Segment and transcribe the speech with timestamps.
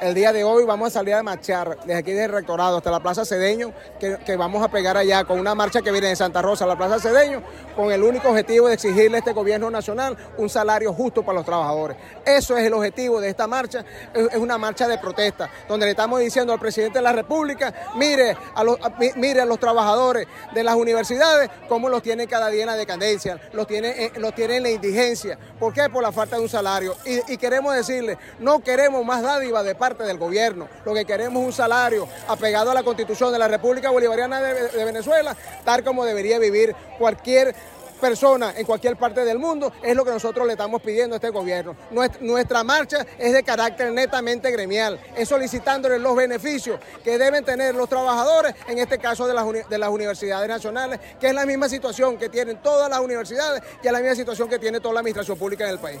[0.00, 3.00] El día de hoy vamos a salir a marchar desde aquí del rectorado hasta la
[3.00, 6.66] Plaza Cedeño, que, vamos a pegar allá con una marcha que viene de Santa Rosa
[6.66, 7.42] a la Plaza Cedeño,
[7.74, 11.44] con el único objetivo de exigirle a este gobierno nacional un salario justo para los
[11.44, 11.96] trabajadores.
[12.24, 13.84] Eso es el objetivo de esta marcha,
[14.14, 18.36] es una marcha de protesta, donde le estamos diciendo al presidente de la República, mire
[18.54, 18.78] a los,
[19.16, 23.40] mire a los trabajadores de las universidades cómo los tienen cada día en la decadencia,
[23.52, 25.36] los tienen, eh, los tienen en la indigencia.
[25.58, 25.88] ¿Por qué?
[25.90, 26.94] Por la falta de un salario.
[27.04, 30.68] Y, y queremos decirle, no queremos más dádiva de parte del gobierno.
[30.84, 34.84] Lo que queremos es un salario apegado a la constitución de la República Bolivariana de,
[34.84, 37.54] Venezuela, tal como debería vivir cualquier
[38.00, 41.30] persona en cualquier parte del mundo, es lo que nosotros le estamos pidiendo a este
[41.30, 41.74] gobierno.
[42.20, 47.88] Nuestra, marcha es de carácter netamente gremial, es solicitándole los beneficios que deben tener los
[47.88, 52.16] trabajadores, en este caso de las, de las universidades nacionales, que es la misma situación
[52.18, 55.36] que tienen todas las universidades y es la misma situación que tiene toda la administración
[55.36, 56.00] pública en el país.